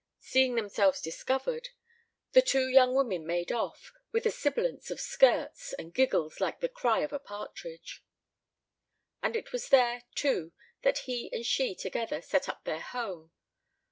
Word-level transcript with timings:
Seeing 0.19 0.55
themselves 0.55 0.99
discovered, 0.99 1.69
the 2.31 2.41
two 2.41 2.67
young 2.67 2.95
women 2.95 3.23
made 3.23 3.51
off, 3.51 3.93
with 4.11 4.25
a 4.25 4.31
sibilance 4.31 4.89
of 4.89 4.99
skirts, 4.99 5.73
and 5.73 5.93
giggles 5.93 6.41
like 6.41 6.59
the 6.59 6.69
cry 6.69 7.01
of 7.01 7.13
a 7.13 7.19
partridge. 7.19 8.03
And 9.21 9.35
it 9.35 9.51
was 9.51 9.69
there, 9.69 10.01
too, 10.15 10.53
that 10.81 10.97
he 11.05 11.31
and 11.31 11.45
she 11.45 11.75
together 11.75 12.19
set 12.19 12.49
up 12.49 12.63
their 12.63 12.81
home. 12.81 13.31